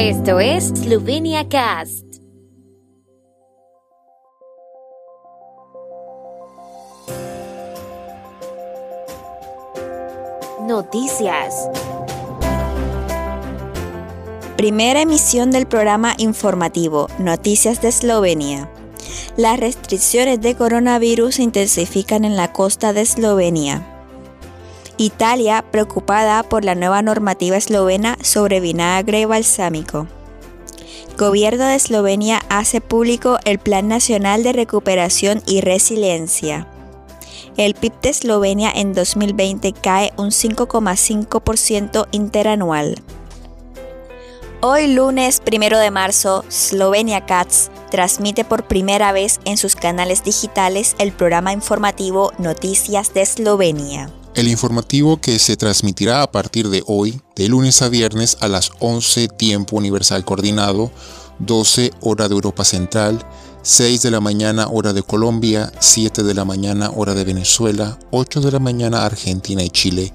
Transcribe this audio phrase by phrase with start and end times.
[0.00, 2.04] Esto es Slovenia Cast.
[10.60, 11.68] Noticias.
[14.56, 18.70] Primera emisión del programa informativo Noticias de Eslovenia.
[19.36, 23.97] Las restricciones de coronavirus se intensifican en la costa de Eslovenia.
[25.00, 30.08] Italia preocupada por la nueva normativa eslovena sobre vinagre balsámico.
[31.16, 36.66] Gobierno de Eslovenia hace público el Plan Nacional de Recuperación y Resiliencia.
[37.56, 42.96] El PIB de Eslovenia en 2020 cae un 5,5% interanual.
[44.60, 50.96] Hoy lunes 1 de marzo, Slovenia Cats transmite por primera vez en sus canales digitales
[50.98, 54.10] el programa informativo Noticias de Eslovenia.
[54.38, 58.70] El informativo que se transmitirá a partir de hoy, de lunes a viernes a las
[58.78, 60.92] 11 tiempo universal coordinado,
[61.40, 63.18] 12 hora de Europa Central,
[63.62, 68.40] 6 de la mañana hora de Colombia, 7 de la mañana hora de Venezuela, 8
[68.40, 70.12] de la mañana Argentina y Chile.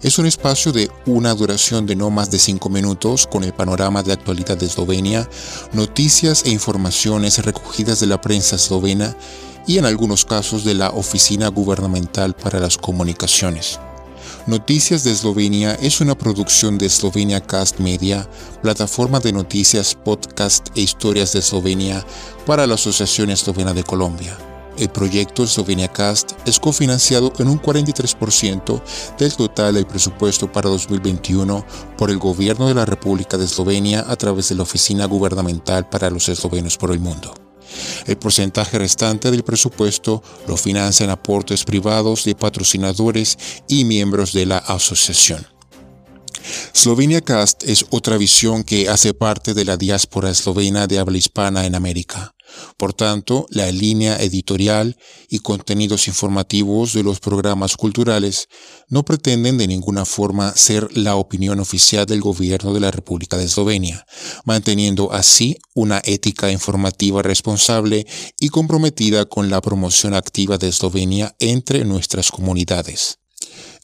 [0.00, 4.02] Es un espacio de una duración de no más de 5 minutos con el panorama
[4.02, 5.28] de actualidad de Eslovenia,
[5.74, 9.14] noticias e informaciones recogidas de la prensa eslovena
[9.68, 13.78] y en algunos casos de la Oficina Gubernamental para las Comunicaciones.
[14.46, 18.26] Noticias de Eslovenia es una producción de Eslovenia Cast Media,
[18.62, 22.04] plataforma de noticias, podcast e historias de Eslovenia
[22.46, 24.36] para la Asociación Eslovena de Colombia.
[24.78, 28.80] El proyecto Slovenia Cast es cofinanciado en un 43%
[29.18, 31.66] del total del presupuesto para 2021
[31.98, 36.08] por el Gobierno de la República de Eslovenia a través de la Oficina Gubernamental para
[36.08, 37.47] los Eslovenos por el Mundo.
[38.06, 43.38] El porcentaje restante del presupuesto lo financian aportes privados de patrocinadores
[43.68, 45.46] y miembros de la asociación.
[46.72, 51.66] Slovenia Cast es otra visión que hace parte de la diáspora eslovena de habla hispana
[51.66, 52.32] en América.
[52.76, 54.96] Por tanto, la línea editorial
[55.28, 58.48] y contenidos informativos de los programas culturales
[58.88, 63.44] no pretenden de ninguna forma ser la opinión oficial del gobierno de la República de
[63.44, 64.06] Eslovenia,
[64.44, 68.06] manteniendo así una ética informativa responsable
[68.40, 73.18] y comprometida con la promoción activa de Eslovenia entre nuestras comunidades.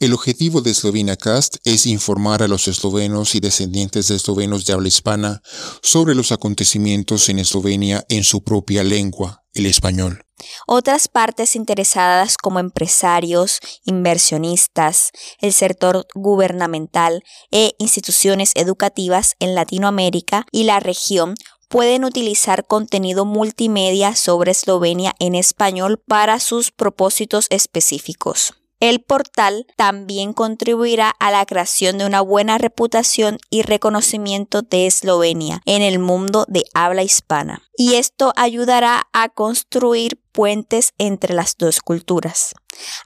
[0.00, 4.72] El objetivo de Slovenia Cast es informar a los eslovenos y descendientes de eslovenos de
[4.72, 5.40] habla hispana
[5.82, 10.24] sobre los acontecimientos en Eslovenia en su propia lengua, el español.
[10.66, 20.64] Otras partes interesadas como empresarios, inversionistas, el sector gubernamental e instituciones educativas en Latinoamérica y
[20.64, 21.34] la región
[21.68, 28.54] pueden utilizar contenido multimedia sobre Eslovenia en español para sus propósitos específicos.
[28.84, 35.62] El portal también contribuirá a la creación de una buena reputación y reconocimiento de Eslovenia
[35.64, 37.62] en el mundo de habla hispana.
[37.78, 42.54] Y esto ayudará a construir puentes entre las dos culturas,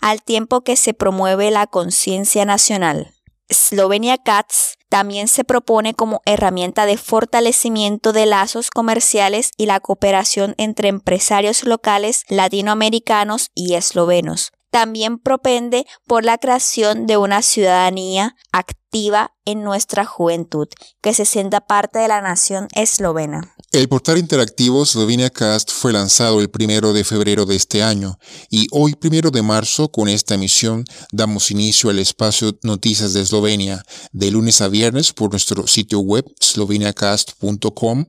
[0.00, 3.14] al tiempo que se promueve la conciencia nacional.
[3.48, 10.56] Slovenia Cats también se propone como herramienta de fortalecimiento de lazos comerciales y la cooperación
[10.58, 19.32] entre empresarios locales latinoamericanos y eslovenos, también propende por la creación de una ciudadanía activa
[19.44, 20.68] en nuestra juventud,
[21.00, 23.54] que se sienta parte de la nación eslovena.
[23.70, 28.18] El portal interactivo Slovenia Cast fue lanzado el primero de febrero de este año
[28.50, 33.82] y hoy primero de marzo con esta emisión damos inicio al espacio Noticias de Eslovenia
[34.12, 38.06] de lunes a viernes por nuestro sitio web sloveniacast.com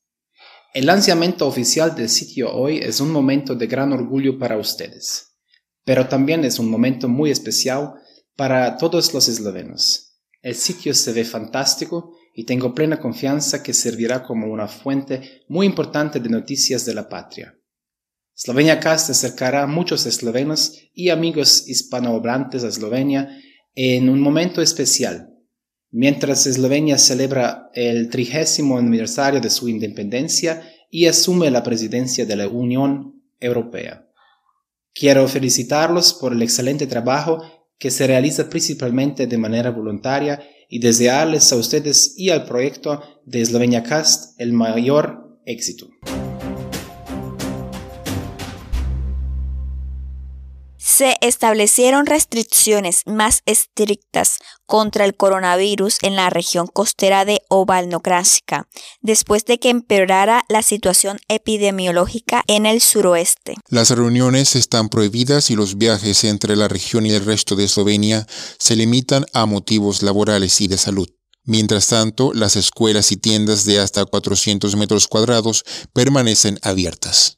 [0.74, 5.38] El lanzamiento oficial del sitio hoy es un momento de gran orgullo para ustedes,
[5.86, 7.94] pero también es un momento muy especial
[8.36, 10.18] para todos los eslovenos.
[10.42, 15.68] El sitio se ve fantástico y tengo plena confianza que servirá como una fuente muy
[15.68, 17.58] importante de noticias de la patria.
[18.34, 23.40] Slovenia Cast acercará a muchos eslovenos y amigos hispanohablantes a Eslovenia
[23.74, 25.35] en un momento especial,
[25.96, 30.62] mientras Eslovenia celebra el trigésimo aniversario de su independencia
[30.92, 34.06] y asume la presidencia de la Unión Europea.
[34.94, 37.42] Quiero felicitarlos por el excelente trabajo
[37.78, 43.42] que se realiza principalmente de manera voluntaria y desearles a ustedes y al proyecto de
[43.42, 45.88] Eslovenia Cast el mayor éxito.
[50.96, 58.70] Se establecieron restricciones más estrictas contra el coronavirus en la región costera de Ovalnocrásica,
[59.02, 63.56] después de que empeorara la situación epidemiológica en el suroeste.
[63.68, 68.26] Las reuniones están prohibidas y los viajes entre la región y el resto de Eslovenia
[68.58, 71.10] se limitan a motivos laborales y de salud.
[71.44, 77.36] Mientras tanto, las escuelas y tiendas de hasta 400 metros cuadrados permanecen abiertas.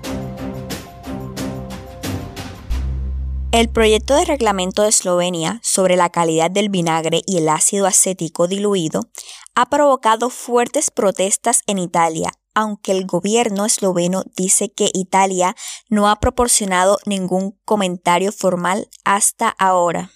[3.57, 8.47] El proyecto de reglamento de Eslovenia sobre la calidad del vinagre y el ácido acético
[8.47, 9.09] diluido
[9.55, 15.55] ha provocado fuertes protestas en Italia, aunque el gobierno esloveno dice que Italia
[15.89, 20.11] no ha proporcionado ningún comentario formal hasta ahora.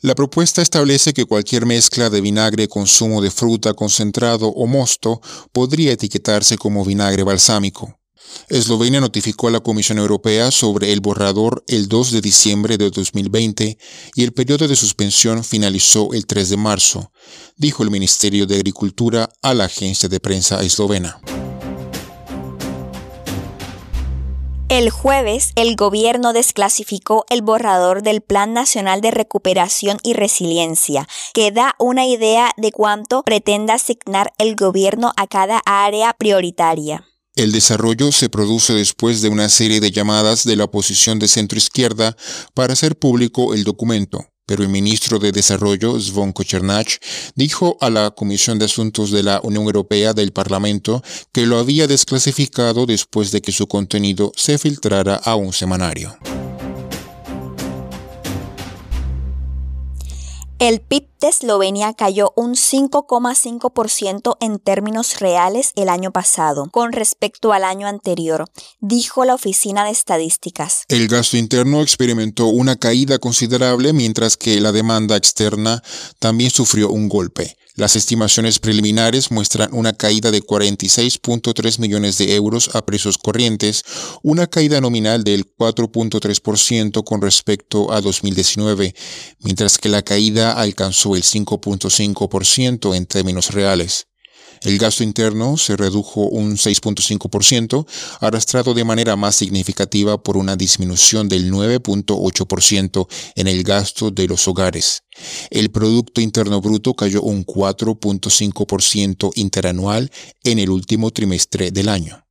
[0.00, 5.20] La propuesta establece que cualquier mezcla de vinagre con zumo de fruta concentrado o mosto
[5.52, 8.01] podría etiquetarse como vinagre balsámico.
[8.48, 13.78] Eslovenia notificó a la Comisión Europea sobre el borrador el 2 de diciembre de 2020
[14.14, 17.12] y el periodo de suspensión finalizó el 3 de marzo,
[17.56, 21.20] dijo el Ministerio de Agricultura a la agencia de prensa eslovena.
[24.72, 31.52] El jueves, el gobierno desclasificó el borrador del Plan Nacional de Recuperación y Resiliencia, que
[31.52, 37.04] da una idea de cuánto pretende asignar el gobierno a cada área prioritaria.
[37.34, 41.56] El desarrollo se produce después de una serie de llamadas de la oposición de centro
[41.56, 42.14] izquierda
[42.52, 46.98] para hacer público el documento, pero el ministro de Desarrollo, Zvonko Chernach,
[47.34, 51.02] dijo a la Comisión de Asuntos de la Unión Europea del Parlamento
[51.32, 56.14] que lo había desclasificado después de que su contenido se filtrara a un semanario.
[60.58, 67.64] El PIB Eslovenia cayó un 5,5% en términos reales el año pasado, con respecto al
[67.64, 68.46] año anterior,
[68.80, 70.84] dijo la Oficina de Estadísticas.
[70.88, 75.82] El gasto interno experimentó una caída considerable mientras que la demanda externa
[76.18, 77.56] también sufrió un golpe.
[77.74, 83.82] Las estimaciones preliminares muestran una caída de 46.3 millones de euros a precios corrientes,
[84.22, 88.94] una caída nominal del 4.3% con respecto a 2019,
[89.40, 94.06] mientras que la caída alcanzó el 5.5% en términos reales.
[94.62, 97.84] El gasto interno se redujo un 6.5%,
[98.20, 104.46] arrastrado de manera más significativa por una disminución del 9.8% en el gasto de los
[104.46, 105.02] hogares.
[105.50, 110.12] El Producto Interno Bruto cayó un 4.5% interanual
[110.44, 112.24] en el último trimestre del año.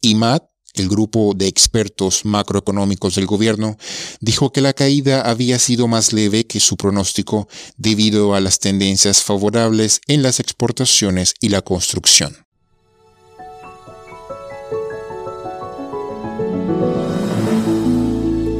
[0.00, 3.76] IMAT el grupo de expertos macroeconómicos del gobierno
[4.20, 9.22] dijo que la caída había sido más leve que su pronóstico debido a las tendencias
[9.22, 12.46] favorables en las exportaciones y la construcción.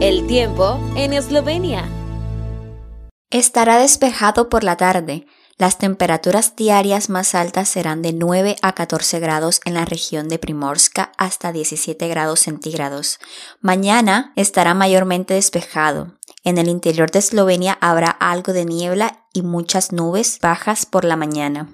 [0.00, 1.88] El tiempo en Eslovenia.
[3.30, 5.26] Estará despejado por la tarde
[5.58, 10.38] las temperaturas diarias más altas serán de 9 a 14 grados en la región de
[10.38, 13.18] Primorska hasta 17 grados centígrados.
[13.60, 16.12] Mañana estará mayormente despejado.
[16.44, 21.16] En el interior de Eslovenia habrá algo de niebla y muchas nubes bajas por la
[21.16, 21.68] mañana.